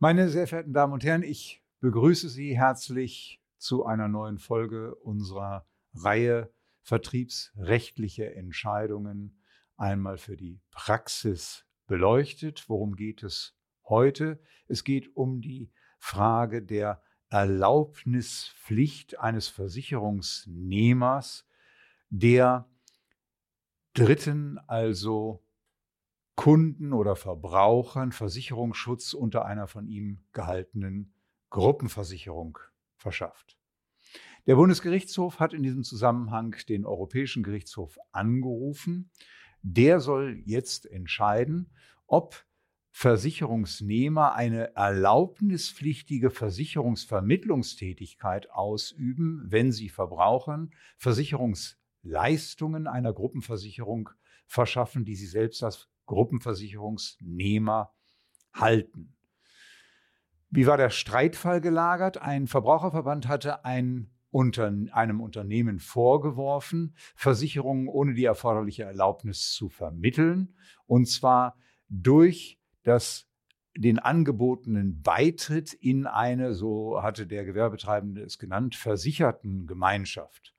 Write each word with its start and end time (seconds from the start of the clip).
Meine 0.00 0.28
sehr 0.28 0.46
verehrten 0.46 0.72
Damen 0.72 0.92
und 0.92 1.02
Herren, 1.02 1.24
ich 1.24 1.60
begrüße 1.80 2.28
Sie 2.28 2.56
herzlich 2.56 3.42
zu 3.56 3.84
einer 3.84 4.06
neuen 4.06 4.38
Folge 4.38 4.94
unserer 4.94 5.66
Reihe 5.92 6.52
Vertriebsrechtliche 6.82 8.32
Entscheidungen 8.32 9.42
einmal 9.76 10.16
für 10.16 10.36
die 10.36 10.60
Praxis 10.70 11.66
beleuchtet. 11.88 12.68
Worum 12.68 12.94
geht 12.94 13.24
es 13.24 13.56
heute? 13.88 14.38
Es 14.68 14.84
geht 14.84 15.16
um 15.16 15.40
die 15.40 15.72
Frage 15.98 16.62
der 16.62 17.02
Erlaubnispflicht 17.28 19.18
eines 19.18 19.48
Versicherungsnehmers, 19.48 21.44
der 22.08 22.70
Dritten, 23.94 24.60
also 24.68 25.42
Kunden 26.38 26.92
oder 26.92 27.16
Verbrauchern 27.16 28.12
Versicherungsschutz 28.12 29.12
unter 29.12 29.44
einer 29.44 29.66
von 29.66 29.88
ihm 29.88 30.20
gehaltenen 30.32 31.12
Gruppenversicherung 31.50 32.58
verschafft. 32.96 33.58
Der 34.46 34.54
Bundesgerichtshof 34.54 35.40
hat 35.40 35.52
in 35.52 35.64
diesem 35.64 35.82
Zusammenhang 35.82 36.54
den 36.68 36.86
Europäischen 36.86 37.42
Gerichtshof 37.42 37.98
angerufen. 38.12 39.10
Der 39.62 39.98
soll 39.98 40.40
jetzt 40.44 40.86
entscheiden, 40.86 41.72
ob 42.06 42.46
Versicherungsnehmer 42.92 44.36
eine 44.36 44.76
erlaubnispflichtige 44.76 46.30
Versicherungsvermittlungstätigkeit 46.30 48.48
ausüben, 48.52 49.42
wenn 49.44 49.72
sie 49.72 49.88
Verbrauchern 49.88 50.70
Versicherungsleistungen 50.98 52.86
einer 52.86 53.12
Gruppenversicherung 53.12 54.10
verschaffen, 54.46 55.04
die 55.04 55.16
sie 55.16 55.26
selbst 55.26 55.64
als 55.64 55.88
Gruppenversicherungsnehmer 56.08 57.92
halten. 58.52 59.14
Wie 60.50 60.66
war 60.66 60.76
der 60.76 60.90
Streitfall 60.90 61.60
gelagert? 61.60 62.20
Ein 62.20 62.48
Verbraucherverband 62.48 63.28
hatte 63.28 63.64
ein 63.64 64.10
unter 64.30 64.66
einem 64.92 65.20
Unternehmen 65.20 65.78
vorgeworfen, 65.78 66.94
Versicherungen 67.14 67.88
ohne 67.88 68.14
die 68.14 68.24
erforderliche 68.24 68.82
Erlaubnis 68.82 69.52
zu 69.52 69.68
vermitteln, 69.68 70.54
und 70.86 71.08
zwar 71.08 71.56
durch 71.88 72.58
das 72.82 73.26
den 73.76 73.98
angebotenen 73.98 75.02
Beitritt 75.02 75.72
in 75.72 76.06
eine, 76.06 76.52
so 76.54 77.02
hatte 77.02 77.26
der 77.26 77.44
Gewerbetreibende 77.44 78.22
es 78.22 78.38
genannt, 78.38 78.74
versicherten 78.74 79.66
Gemeinschaft. 79.66 80.54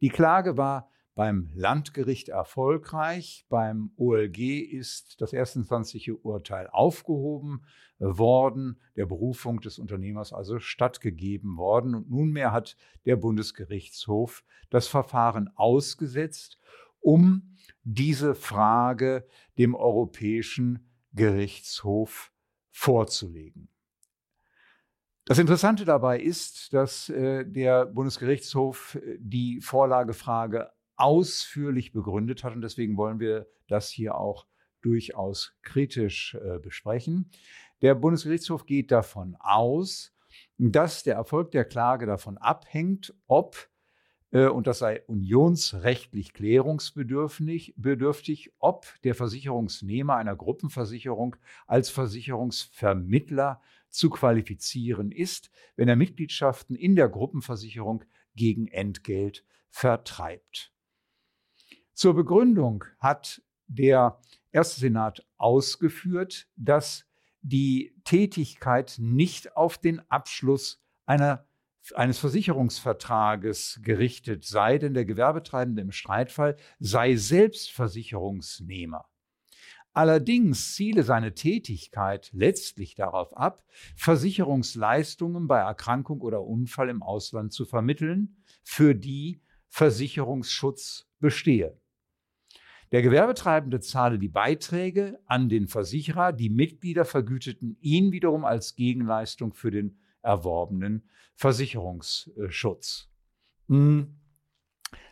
Die 0.00 0.10
Klage 0.10 0.56
war 0.56 0.90
beim 1.18 1.50
Landgericht 1.52 2.28
erfolgreich. 2.28 3.44
Beim 3.48 3.90
OLG 3.96 4.60
ist 4.60 5.20
das 5.20 5.32
erstinstanzliche 5.32 6.14
Urteil 6.14 6.68
aufgehoben 6.68 7.64
worden, 7.98 8.78
der 8.94 9.04
Berufung 9.06 9.60
des 9.60 9.80
Unternehmers 9.80 10.32
also 10.32 10.60
stattgegeben 10.60 11.56
worden. 11.56 11.96
Und 11.96 12.08
nunmehr 12.08 12.52
hat 12.52 12.76
der 13.04 13.16
Bundesgerichtshof 13.16 14.44
das 14.70 14.86
Verfahren 14.86 15.50
ausgesetzt, 15.56 16.60
um 17.00 17.56
diese 17.82 18.36
Frage 18.36 19.26
dem 19.58 19.74
Europäischen 19.74 20.88
Gerichtshof 21.14 22.30
vorzulegen. 22.70 23.68
Das 25.24 25.40
Interessante 25.40 25.84
dabei 25.84 26.20
ist, 26.20 26.72
dass 26.72 27.08
äh, 27.08 27.44
der 27.44 27.86
Bundesgerichtshof 27.86 28.94
äh, 28.94 29.16
die 29.18 29.60
Vorlagefrage 29.60 30.70
ausführlich 30.98 31.92
begründet 31.92 32.44
hat. 32.44 32.54
Und 32.54 32.62
deswegen 32.62 32.96
wollen 32.96 33.20
wir 33.20 33.46
das 33.68 33.88
hier 33.88 34.16
auch 34.16 34.46
durchaus 34.82 35.54
kritisch 35.62 36.34
äh, 36.34 36.58
besprechen. 36.58 37.30
Der 37.82 37.94
Bundesgerichtshof 37.94 38.66
geht 38.66 38.90
davon 38.90 39.36
aus, 39.40 40.12
dass 40.58 41.02
der 41.02 41.14
Erfolg 41.14 41.50
der 41.52 41.64
Klage 41.64 42.06
davon 42.06 42.36
abhängt, 42.38 43.14
ob 43.26 43.68
äh, 44.30 44.46
und 44.46 44.66
das 44.66 44.78
sei 44.78 45.02
unionsrechtlich 45.06 46.32
klärungsbedürftig, 46.32 47.74
bedürftig, 47.76 48.52
ob 48.58 48.86
der 49.04 49.14
Versicherungsnehmer 49.14 50.16
einer 50.16 50.36
Gruppenversicherung 50.36 51.36
als 51.66 51.90
Versicherungsvermittler 51.90 53.60
zu 53.88 54.10
qualifizieren 54.10 55.12
ist, 55.12 55.50
wenn 55.76 55.88
er 55.88 55.96
Mitgliedschaften 55.96 56.76
in 56.76 56.94
der 56.94 57.08
Gruppenversicherung 57.08 58.04
gegen 58.34 58.68
Entgelt 58.68 59.44
vertreibt. 59.70 60.72
Zur 61.98 62.14
Begründung 62.14 62.84
hat 63.00 63.42
der 63.66 64.20
erste 64.52 64.78
Senat 64.78 65.26
ausgeführt, 65.36 66.46
dass 66.54 67.04
die 67.40 67.92
Tätigkeit 68.04 68.94
nicht 68.98 69.56
auf 69.56 69.78
den 69.78 70.08
Abschluss 70.08 70.80
einer, 71.06 71.44
eines 71.96 72.20
Versicherungsvertrages 72.20 73.80
gerichtet 73.82 74.44
sei, 74.44 74.78
denn 74.78 74.94
der 74.94 75.06
Gewerbetreibende 75.06 75.82
im 75.82 75.90
Streitfall 75.90 76.54
sei 76.78 77.16
selbst 77.16 77.72
Versicherungsnehmer. 77.72 79.04
Allerdings 79.92 80.76
ziele 80.76 81.02
seine 81.02 81.34
Tätigkeit 81.34 82.30
letztlich 82.32 82.94
darauf 82.94 83.36
ab, 83.36 83.64
Versicherungsleistungen 83.96 85.48
bei 85.48 85.58
Erkrankung 85.58 86.20
oder 86.20 86.44
Unfall 86.44 86.90
im 86.90 87.02
Ausland 87.02 87.52
zu 87.52 87.64
vermitteln, 87.64 88.36
für 88.62 88.94
die 88.94 89.42
Versicherungsschutz 89.66 91.08
bestehe. 91.18 91.76
Der 92.90 93.02
Gewerbetreibende 93.02 93.80
zahle 93.80 94.18
die 94.18 94.28
Beiträge 94.28 95.20
an 95.26 95.48
den 95.48 95.68
Versicherer, 95.68 96.32
die 96.32 96.48
Mitglieder 96.48 97.04
vergüteten 97.04 97.76
ihn 97.80 98.12
wiederum 98.12 98.44
als 98.44 98.76
Gegenleistung 98.76 99.52
für 99.52 99.70
den 99.70 99.98
erworbenen 100.22 101.08
Versicherungsschutz. 101.34 103.10
Hm. 103.68 104.16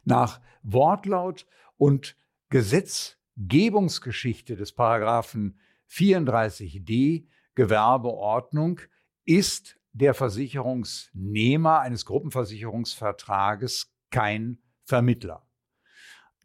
Nach 0.05 0.41
Wortlaut 0.63 1.47
und 1.77 2.17
Gesetzgebungsgeschichte 2.49 4.57
des 4.57 4.73
Paragraphen 4.73 5.59
34d 5.91 7.27
Gewerbeordnung 7.55 8.81
ist 9.25 9.79
der 9.93 10.15
Versicherungsnehmer 10.15 11.81
eines 11.81 12.07
Gruppenversicherungsvertrages 12.07 13.93
kein 14.11 14.59
Vermittler. 14.85 15.46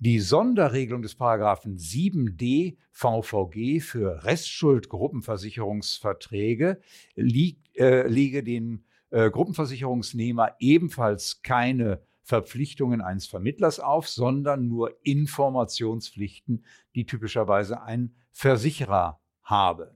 Die 0.03 0.19
Sonderregelung 0.19 1.03
des 1.03 1.13
Paragraphen 1.13 1.77
7d 1.77 2.75
VVG 2.89 3.81
für 3.81 4.23
Restschuldgruppenversicherungsverträge 4.23 6.81
liegt, 7.13 7.77
äh, 7.77 8.07
lege 8.07 8.43
den 8.43 8.83
äh, 9.11 9.29
Gruppenversicherungsnehmer 9.29 10.55
ebenfalls 10.57 11.43
keine 11.43 12.01
Verpflichtungen 12.23 13.01
eines 13.01 13.27
Vermittlers 13.27 13.79
auf, 13.79 14.09
sondern 14.09 14.67
nur 14.67 14.97
Informationspflichten, 15.03 16.65
die 16.95 17.05
typischerweise 17.05 17.83
ein 17.83 18.15
Versicherer 18.31 19.21
habe. 19.43 19.93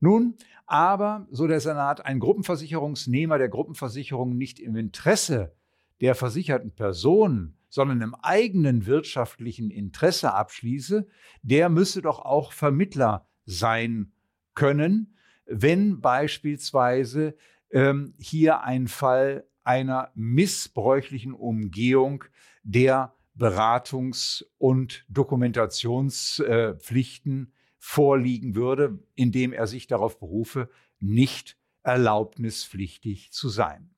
Nun, 0.00 0.38
aber, 0.64 1.26
so 1.30 1.46
der 1.46 1.60
Senat, 1.60 2.06
ein 2.06 2.20
Gruppenversicherungsnehmer 2.20 3.36
der 3.36 3.50
Gruppenversicherung 3.50 4.34
nicht 4.34 4.58
im 4.58 4.76
Interesse 4.76 5.54
der 6.00 6.14
versicherten 6.14 6.70
Person 6.70 7.57
sondern 7.68 8.00
im 8.00 8.14
eigenen 8.14 8.86
wirtschaftlichen 8.86 9.70
Interesse 9.70 10.34
abschließe, 10.34 11.06
der 11.42 11.68
müsse 11.68 12.02
doch 12.02 12.20
auch 12.20 12.52
Vermittler 12.52 13.26
sein 13.44 14.12
können, 14.54 15.16
wenn 15.46 16.00
beispielsweise 16.00 17.34
ähm, 17.70 18.14
hier 18.18 18.62
ein 18.62 18.88
Fall 18.88 19.46
einer 19.64 20.10
missbräuchlichen 20.14 21.34
Umgehung 21.34 22.24
der 22.62 23.14
Beratungs- 23.38 24.44
und 24.58 25.04
Dokumentationspflichten 25.08 27.42
äh, 27.42 27.46
vorliegen 27.78 28.56
würde, 28.56 28.98
indem 29.14 29.52
er 29.52 29.66
sich 29.66 29.86
darauf 29.86 30.18
berufe, 30.18 30.68
nicht 31.00 31.56
erlaubnispflichtig 31.82 33.32
zu 33.32 33.48
sein. 33.48 33.90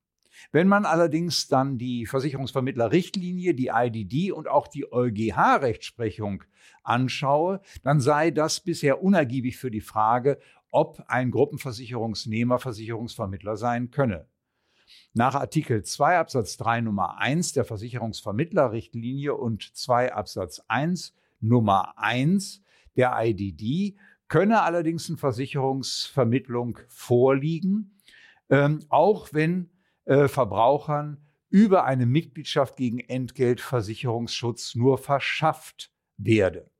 Wenn 0.52 0.68
man 0.68 0.84
allerdings 0.84 1.48
dann 1.48 1.78
die 1.78 2.06
Versicherungsvermittlerrichtlinie, 2.06 3.54
die 3.54 3.68
IDD 3.68 4.32
und 4.32 4.48
auch 4.48 4.68
die 4.68 4.90
EuGH-Rechtsprechung 4.92 6.44
anschaue, 6.82 7.60
dann 7.82 8.00
sei 8.00 8.30
das 8.30 8.60
bisher 8.60 9.02
unergiebig 9.02 9.58
für 9.58 9.70
die 9.70 9.80
Frage, 9.80 10.38
ob 10.70 11.02
ein 11.08 11.30
Gruppenversicherungsnehmer 11.30 12.58
Versicherungsvermittler 12.58 13.56
sein 13.56 13.90
könne. 13.90 14.26
Nach 15.12 15.34
Artikel 15.34 15.82
2 15.82 16.18
Absatz 16.18 16.56
3 16.56 16.82
Nummer 16.82 17.18
1 17.18 17.52
der 17.52 17.64
Versicherungsvermittlerrichtlinie 17.64 19.34
und 19.34 19.76
2 19.76 20.12
Absatz 20.12 20.62
1 20.68 21.14
Nummer 21.40 21.98
1 21.98 22.62
der 22.96 23.14
IDD 23.20 23.96
könne 24.28 24.62
allerdings 24.62 25.08
eine 25.08 25.18
Versicherungsvermittlung 25.18 26.78
vorliegen, 26.88 27.98
ähm, 28.48 28.80
auch 28.88 29.28
wenn 29.32 29.69
äh, 30.04 30.28
Verbrauchern 30.28 31.18
über 31.50 31.84
eine 31.84 32.06
Mitgliedschaft 32.06 32.76
gegen 32.76 33.00
Entgeltversicherungsschutz 33.00 34.74
nur 34.74 34.98
verschafft 34.98 35.90
werde. 36.16 36.70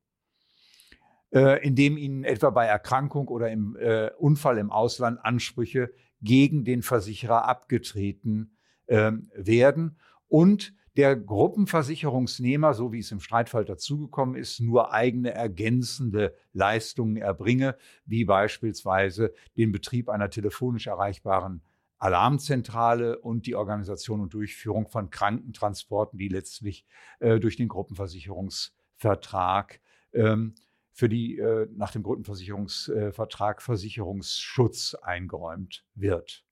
äh, 1.32 1.64
indem 1.67 1.96
ihnen 1.96 2.25
etwa 2.25 2.50
bei 2.50 2.67
Erkrankung 2.67 3.28
oder 3.28 3.50
im 3.50 3.76
äh, 3.76 4.11
Unfall 4.19 4.58
im 4.58 4.70
Ausland 4.70 5.25
Ansprüche 5.25 5.93
gegen 6.22 6.64
den 6.64 6.82
Versicherer 6.82 7.46
abgetreten 7.49 8.56
äh, 8.87 9.12
werden 9.34 9.99
und 10.28 10.75
der 10.96 11.16
Gruppenversicherungsnehmer, 11.16 12.75
so 12.75 12.93
wie 12.93 12.99
es 12.99 13.12
im 13.12 13.20
Streitfall 13.20 13.64
dazugekommen 13.64 14.34
ist, 14.34 14.61
nur 14.61 14.93
eigene 14.93 15.32
ergänzende 15.32 16.34
Leistungen 16.52 17.16
erbringe, 17.16 17.76
wie 18.05 18.25
beispielsweise 18.25 19.32
den 19.56 19.70
Betrieb 19.70 20.08
einer 20.08 20.31
telefonisch 20.31 20.88
erreichbaren 20.88 21.62
Alarmzentrale 22.00 23.19
und 23.19 23.47
die 23.47 23.55
Organisation 23.55 24.20
und 24.20 24.35
Durchführung 24.35 24.88
von 24.88 25.11
Krankentransporten, 25.11 26.19
die 26.19 26.29
letztlich 26.29 26.85
äh, 27.20 27.38
durch 27.38 27.55
den 27.56 27.69
Gruppenversicherungsvertrag 27.69 29.81
ähm, 30.12 30.56
für 30.93 31.08
die 31.08 31.38
äh, 31.38 31.69
nach 31.73 31.93
dem 31.93 32.02
Gruppenversicherungsvertrag 32.02 33.62
Versicherungsschutz 33.62 34.94
eingeräumt 34.94 35.85
wird. 35.94 36.44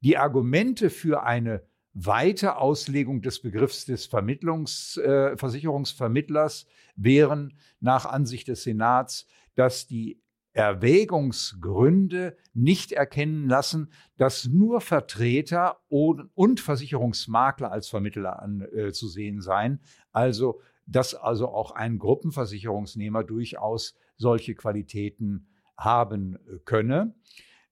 Die 0.00 0.16
Argumente 0.16 0.88
für 0.88 1.24
eine 1.24 1.66
weite 1.92 2.56
Auslegung 2.56 3.20
des 3.22 3.42
Begriffs 3.42 3.86
des 3.86 4.06
Vermittlungs, 4.06 4.96
äh, 4.98 5.36
Versicherungsvermittlers 5.36 6.66
wären 6.94 7.58
nach 7.80 8.06
Ansicht 8.06 8.46
des 8.46 8.62
Senats, 8.62 9.26
dass 9.56 9.88
die 9.88 10.22
Erwägungsgründe 10.52 12.36
nicht 12.54 12.92
erkennen 12.92 13.48
lassen, 13.48 13.92
dass 14.16 14.46
nur 14.46 14.80
Vertreter 14.80 15.78
und 15.88 16.60
Versicherungsmakler 16.60 17.70
als 17.70 17.88
Vermittler 17.88 18.42
anzusehen 18.42 19.38
äh, 19.38 19.42
seien, 19.42 19.80
also 20.12 20.60
dass 20.86 21.14
also 21.14 21.48
auch 21.48 21.72
ein 21.72 21.98
Gruppenversicherungsnehmer 21.98 23.22
durchaus 23.22 23.94
solche 24.16 24.54
Qualitäten 24.54 25.46
haben 25.76 26.38
könne, 26.64 27.14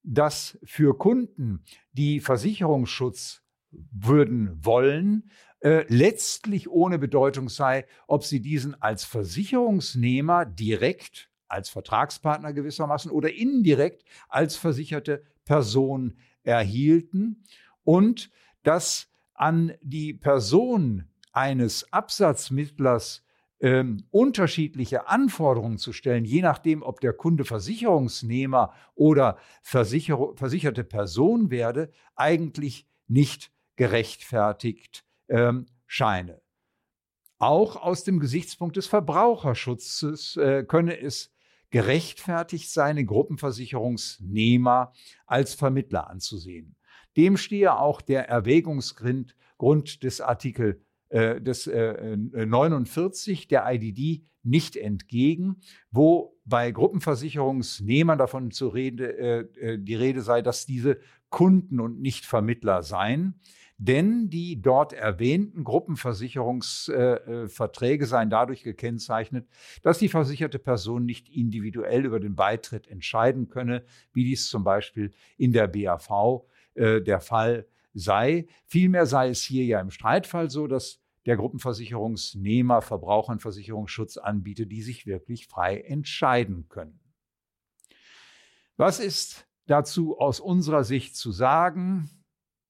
dass 0.02 0.58
für 0.64 0.96
Kunden, 0.96 1.64
die 1.92 2.20
Versicherungsschutz 2.20 3.42
würden 3.70 4.64
wollen, 4.64 5.30
äh, 5.60 5.84
letztlich 5.88 6.68
ohne 6.70 6.98
Bedeutung 6.98 7.48
sei, 7.48 7.86
ob 8.06 8.24
sie 8.24 8.40
diesen 8.40 8.80
als 8.80 9.04
Versicherungsnehmer 9.04 10.44
direkt, 10.44 11.30
als 11.48 11.68
Vertragspartner 11.68 12.52
gewissermaßen 12.52 13.10
oder 13.10 13.32
indirekt 13.32 14.04
als 14.28 14.56
versicherte 14.56 15.22
Person 15.44 16.16
erhielten 16.42 17.44
und 17.84 18.30
dass 18.62 19.08
an 19.34 19.74
die 19.82 20.14
Person 20.14 21.08
eines 21.32 21.92
Absatzmittlers 21.92 23.22
ähm, 23.60 24.04
unterschiedliche 24.10 25.08
Anforderungen 25.08 25.78
zu 25.78 25.92
stellen, 25.92 26.24
je 26.24 26.42
nachdem, 26.42 26.82
ob 26.82 27.00
der 27.00 27.12
Kunde 27.12 27.44
Versicherungsnehmer 27.44 28.72
oder 28.94 29.38
Versicher 29.62 30.32
versicherte 30.34 30.84
Person 30.84 31.50
werde, 31.50 31.90
eigentlich 32.14 32.86
nicht 33.08 33.50
gerechtfertigt 33.76 35.04
ähm, 35.28 35.66
scheine. 35.86 36.40
Auch 37.38 37.76
aus 37.76 38.04
dem 38.04 38.18
Gesichtspunkt 38.18 38.76
des 38.76 38.86
Verbraucherschutzes 38.86 40.36
äh, 40.36 40.64
könne 40.64 40.98
es 40.98 41.30
gerechtfertigt 41.70 42.70
sein, 42.70 42.96
den 42.96 43.06
Gruppenversicherungsnehmer 43.06 44.92
als 45.26 45.54
Vermittler 45.54 46.08
anzusehen. 46.08 46.76
Dem 47.16 47.36
stehe 47.36 47.78
auch 47.78 48.00
der 48.00 48.28
Erwägungsgrund 48.28 49.34
des 50.02 50.20
Artikel 50.20 50.82
äh, 51.08 51.40
des 51.40 51.66
äh, 51.66 52.16
49 52.16 53.48
der 53.48 53.64
IDD 53.72 54.24
nicht 54.42 54.76
entgegen, 54.76 55.56
wo 55.90 56.36
bei 56.44 56.70
Gruppenversicherungsnehmern 56.70 58.18
davon 58.18 58.50
zu 58.50 58.68
Rede, 58.68 59.18
äh, 59.18 59.40
äh, 59.60 59.78
die 59.78 59.94
Rede 59.94 60.22
sei, 60.22 60.42
dass 60.42 60.66
diese 60.66 60.98
Kunden 61.30 61.80
und 61.80 62.00
nicht 62.00 62.24
Vermittler 62.24 62.82
seien. 62.82 63.40
Denn 63.78 64.30
die 64.30 64.62
dort 64.62 64.94
erwähnten 64.94 65.62
Gruppenversicherungsverträge 65.62 68.04
äh, 68.04 68.08
seien 68.08 68.30
dadurch 68.30 68.62
gekennzeichnet, 68.62 69.46
dass 69.82 69.98
die 69.98 70.08
versicherte 70.08 70.58
Person 70.58 71.04
nicht 71.04 71.28
individuell 71.28 72.06
über 72.06 72.18
den 72.18 72.36
Beitritt 72.36 72.88
entscheiden 72.88 73.50
könne, 73.50 73.84
wie 74.14 74.24
dies 74.24 74.48
zum 74.48 74.64
Beispiel 74.64 75.12
in 75.36 75.52
der 75.52 75.68
BAV 75.68 76.46
äh, 76.74 77.02
der 77.02 77.20
Fall 77.20 77.68
sei. 77.92 78.46
Vielmehr 78.64 79.04
sei 79.04 79.28
es 79.28 79.42
hier 79.42 79.66
ja 79.66 79.78
im 79.80 79.90
Streitfall 79.90 80.48
so, 80.48 80.66
dass 80.66 81.02
der 81.26 81.36
Gruppenversicherungsnehmer 81.36 82.80
Verbrauchern 82.80 83.40
Versicherungsschutz 83.40 84.16
anbietet, 84.16 84.72
die 84.72 84.82
sich 84.82 85.04
wirklich 85.06 85.48
frei 85.48 85.80
entscheiden 85.80 86.68
können. 86.68 86.98
Was 88.78 89.00
ist 89.00 89.46
dazu 89.66 90.18
aus 90.18 90.40
unserer 90.40 90.84
Sicht 90.84 91.16
zu 91.16 91.32
sagen? 91.32 92.08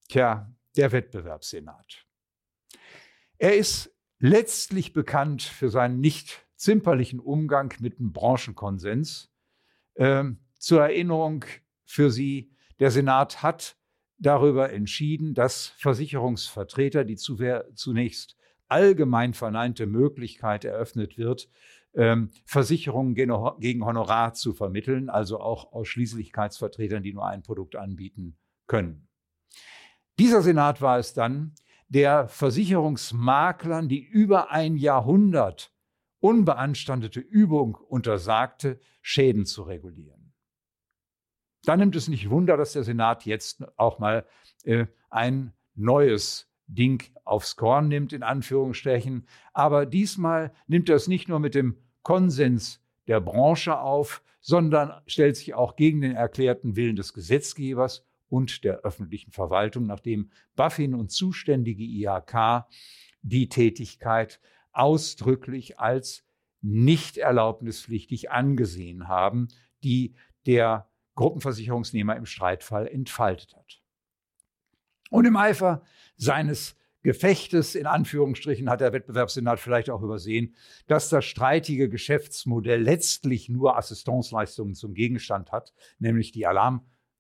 Tja, 0.09 0.56
der 0.77 0.93
Wettbewerbssenat. 0.93 2.07
Er 3.39 3.57
ist 3.57 3.95
letztlich 4.19 4.93
bekannt 4.93 5.43
für 5.43 5.69
seinen 5.69 6.01
nicht 6.01 6.47
zimperlichen 6.57 7.21
Umgang 7.21 7.75
mit 7.81 7.99
dem 7.99 8.13
Branchenkonsens. 8.13 9.31
Ähm, 9.97 10.41
zur 10.59 10.83
Erinnerung 10.83 11.45
für 11.85 12.11
Sie, 12.11 12.51
der 12.81 12.91
Senat 12.91 13.43
hat 13.43 13.77
darüber 14.19 14.73
entschieden, 14.73 15.35
dass 15.35 15.69
Versicherungsvertreter, 15.79 17.05
die 17.05 17.17
zunächst 17.17 18.37
allgemein 18.69 19.35
verneinte 19.35 19.87
Möglichkeit 19.87 20.65
eröffnet 20.65 21.19
wird, 21.19 21.49
ähm, 21.95 22.31
Versicherungen 22.45 23.15
gegen 23.15 23.85
Honorar 23.85 24.35
zu 24.35 24.55
vermitteln, 24.55 25.09
also 25.09 25.41
auch 25.41 25.73
Ausschließlichkeitsvertretern, 25.73 27.03
die 27.03 27.13
nur 27.13 27.27
ein 27.27 27.43
Produkt 27.43 27.77
anbieten 27.77 28.37
können. 28.67 29.09
Dieser 30.19 30.43
Senat 30.43 30.81
war 30.81 30.99
es 30.99 31.13
dann, 31.13 31.55
der 31.89 32.29
Versicherungsmaklern 32.29 33.89
die 33.89 34.03
über 34.03 34.51
ein 34.51 34.77
Jahrhundert 34.77 35.73
unbeanstandete 36.21 37.21
Übung 37.21 37.75
untersagte, 37.75 38.81
Schäden 39.03 39.45
zu 39.45 39.63
regulieren. 39.63 40.33
Da 41.65 41.77
nimmt 41.77 41.97
es 41.97 42.09
nicht 42.09 42.31
Wunder, 42.31 42.57
dass 42.57 42.73
der 42.73 42.85
Senat 42.85 43.27
jetzt 43.27 43.65
auch 43.77 43.99
mal 43.99 44.25
äh, 44.65 44.87
ein 45.11 45.53
neues 45.75 46.49
Ding 46.67 47.05
aufs 47.25 47.57
Korn 47.57 47.89
nimmt, 47.89 48.13
in 48.13 48.23
Anführungsstrichen. 48.23 49.27
Aber 49.53 49.85
diesmal 49.87 50.53
nimmt 50.67 50.89
er 50.89 50.97
es 50.97 51.09
nicht 51.09 51.29
nur 51.29 51.41
mit 51.41 51.55
dem 51.55 51.77
Konsens 52.03 52.81
der 53.07 53.21
Branche 53.21 53.79
auf, 53.79 54.23
sondern 54.41 54.93
stellt 55.07 55.37
sich 55.37 55.55
auch 55.55 55.77
gegen 55.77 56.01
den 56.01 56.13
erklärten 56.13 56.77
Willen 56.77 56.97
des 56.97 57.13
Gesetzgebers 57.13 58.06
und 58.29 58.65
der 58.65 58.81
öffentlichen 58.81 59.33
Verwaltung, 59.33 59.87
nachdem 59.87 60.31
Buffin 60.55 60.95
und 60.95 61.11
zuständige 61.11 61.83
IHK 61.83 62.67
die 63.23 63.49
Tätigkeit 63.49 64.41
ausdrücklich 64.73 65.79
als 65.79 66.25
nicht 66.61 67.17
erlaubnispflichtig 67.17 68.31
angesehen 68.31 69.09
haben, 69.09 69.49
die 69.85 70.15
der 70.47 70.89
Gruppenversicherungsnehmer 71.15 72.17
im 72.17 72.27
Streitfall 72.27 72.87
entfaltet 72.87 73.57
hat. 73.57 73.83
Und 75.11 75.25
im 75.25 75.37
Eifer 75.37 75.83
seines 76.17 76.77
Gefechtes, 77.03 77.77
in 77.77 77.87
Anführungsstrichen, 77.87 78.69
hat 78.69 78.81
der 78.81 78.93
Wettbewerbssenat 78.93 79.61
vielleicht 79.61 79.91
auch 79.91 80.03
übersehen, 80.03 80.57
dass 80.89 81.09
das 81.09 81.25
streitige 81.25 81.89
Geschäftsmodell 81.89 82.83
letztlich 82.83 83.49
nur 83.49 83.77
Assistenzleistungen 83.77 84.75
zum 84.75 84.93
Gegenstand 84.93 85.53
hat, 85.53 85.73
nämlich 86.01 86.33
die 86.33 86.47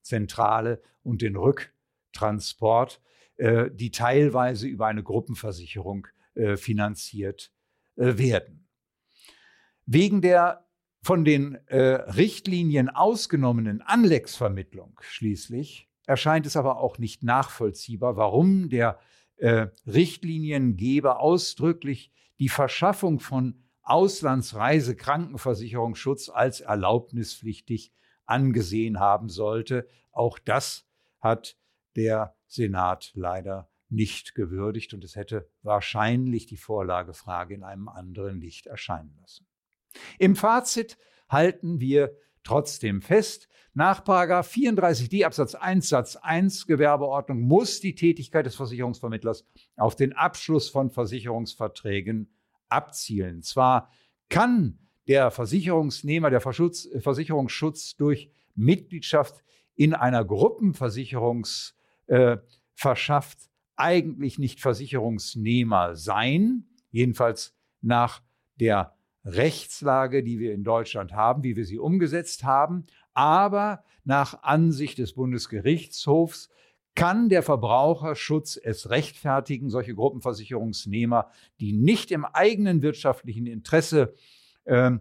Alarmzentrale 0.06 0.80
und 1.02 1.22
den 1.22 1.36
Rücktransport, 1.36 3.00
äh, 3.36 3.70
die 3.72 3.90
teilweise 3.90 4.66
über 4.66 4.86
eine 4.86 5.02
Gruppenversicherung 5.02 6.06
äh, 6.34 6.56
finanziert 6.56 7.52
äh, 7.96 8.18
werden. 8.18 8.68
Wegen 9.86 10.20
der 10.20 10.66
von 11.02 11.24
den 11.24 11.54
äh, 11.66 11.78
Richtlinien 11.78 12.88
ausgenommenen 12.88 13.82
Anlex-Vermittlung 13.82 14.98
schließlich 15.02 15.88
erscheint 16.06 16.46
es 16.46 16.56
aber 16.56 16.78
auch 16.78 16.98
nicht 16.98 17.22
nachvollziehbar, 17.22 18.16
warum 18.16 18.68
der 18.68 18.98
äh, 19.36 19.68
Richtliniengeber 19.86 21.20
ausdrücklich 21.20 22.10
die 22.38 22.48
Verschaffung 22.48 23.20
von 23.20 23.62
Auslandsreisekrankenversicherungsschutz 23.82 26.28
als 26.28 26.60
erlaubnispflichtig 26.60 27.92
angesehen 28.26 29.00
haben 29.00 29.28
sollte. 29.28 29.88
Auch 30.12 30.38
das 30.38 30.86
hat 31.20 31.56
der 31.96 32.34
Senat 32.46 33.12
leider 33.14 33.68
nicht 33.88 34.34
gewürdigt 34.34 34.94
und 34.94 35.04
es 35.04 35.16
hätte 35.16 35.48
wahrscheinlich 35.62 36.46
die 36.46 36.56
Vorlagefrage 36.56 37.54
in 37.54 37.62
einem 37.62 37.88
anderen 37.88 38.40
Licht 38.40 38.66
erscheinen 38.66 39.16
lassen. 39.20 39.46
Im 40.18 40.36
Fazit 40.36 40.98
halten 41.28 41.80
wir 41.80 42.16
trotzdem 42.42 43.00
fest, 43.00 43.48
nach 43.74 44.02
34d 44.02 45.26
Absatz 45.26 45.54
1 45.54 45.90
Satz 45.90 46.16
1 46.16 46.66
Gewerbeordnung 46.66 47.40
muss 47.40 47.80
die 47.80 47.94
Tätigkeit 47.94 48.46
des 48.46 48.56
Versicherungsvermittlers 48.56 49.44
auf 49.76 49.94
den 49.96 50.14
Abschluss 50.14 50.70
von 50.70 50.90
Versicherungsverträgen 50.90 52.32
abzielen. 52.70 53.42
Zwar 53.42 53.90
kann 54.30 54.78
der 55.08 55.30
Versicherungsnehmer, 55.30 56.30
der 56.30 56.40
Verschutz, 56.40 56.88
Versicherungsschutz 56.98 57.96
durch 57.96 58.30
Mitgliedschaft 58.54 59.44
in 59.74 59.94
einer 59.94 60.24
Gruppenversicherung 60.24 61.46
äh, 62.06 62.38
verschafft, 62.74 63.38
eigentlich 63.76 64.38
nicht 64.38 64.60
Versicherungsnehmer 64.60 65.96
sein, 65.96 66.64
jedenfalls 66.90 67.54
nach 67.82 68.22
der 68.58 68.96
Rechtslage, 69.24 70.22
die 70.22 70.38
wir 70.38 70.54
in 70.54 70.64
Deutschland 70.64 71.12
haben, 71.12 71.42
wie 71.42 71.56
wir 71.56 71.66
sie 71.66 71.78
umgesetzt 71.78 72.44
haben. 72.44 72.86
Aber 73.12 73.84
nach 74.04 74.42
Ansicht 74.42 74.98
des 74.98 75.14
Bundesgerichtshofs 75.14 76.48
kann 76.94 77.28
der 77.28 77.42
Verbraucherschutz 77.42 78.58
es 78.62 78.88
rechtfertigen, 78.88 79.68
solche 79.68 79.94
Gruppenversicherungsnehmer, 79.94 81.28
die 81.60 81.72
nicht 81.72 82.10
im 82.10 82.24
eigenen 82.24 82.80
wirtschaftlichen 82.80 83.46
Interesse 83.46 84.14
äh, 84.66 84.92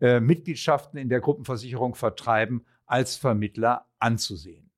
äh, 0.00 0.20
Mitgliedschaften 0.20 0.98
in 0.98 1.08
der 1.08 1.20
Gruppenversicherung 1.20 1.94
vertreiben, 1.94 2.64
als 2.86 3.16
Vermittler 3.16 3.86
anzusehen. 3.98 4.70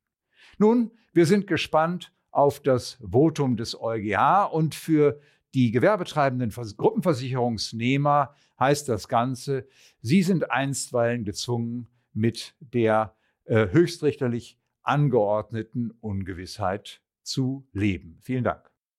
Nun, 0.58 0.90
wir 1.12 1.26
sind 1.26 1.46
gespannt 1.46 2.12
auf 2.30 2.60
das 2.60 2.98
Votum 3.00 3.56
des 3.56 3.80
EuGH 3.80 4.46
und 4.52 4.74
für 4.74 5.20
die 5.54 5.70
gewerbetreibenden 5.70 6.50
Gruppenversicherungsnehmer 6.50 8.34
heißt 8.58 8.88
das 8.88 9.08
Ganze, 9.08 9.66
sie 10.00 10.22
sind 10.22 10.50
einstweilen 10.50 11.24
gezwungen, 11.24 11.88
mit 12.14 12.54
der 12.60 13.14
äh, 13.44 13.68
höchstrichterlich 13.70 14.58
angeordneten 14.82 15.92
Ungewissheit 16.00 17.00
zu 17.22 17.66
leben. 17.72 18.18
Vielen 18.22 18.44
Dank. 18.44 18.71